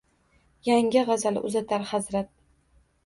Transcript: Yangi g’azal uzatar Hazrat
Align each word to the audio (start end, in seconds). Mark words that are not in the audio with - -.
Yangi 0.69 1.03
g’azal 1.09 1.37
uzatar 1.51 1.87
Hazrat 1.91 2.33